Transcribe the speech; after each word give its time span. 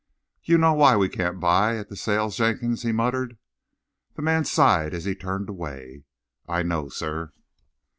"You 0.43 0.57
know 0.57 0.73
why 0.73 0.95
we 0.97 1.09
can't 1.09 1.39
buy 1.39 1.77
at 1.77 1.89
the 1.89 1.95
sales, 1.95 2.37
Jenkins," 2.37 2.81
he 2.81 2.91
muttered. 2.91 3.37
The 4.15 4.23
man 4.23 4.45
sighed 4.45 4.95
as 4.95 5.05
he 5.05 5.13
turned 5.13 5.47
away. 5.47 6.05
"I 6.47 6.63
know, 6.63 6.89
sir." 6.89 7.33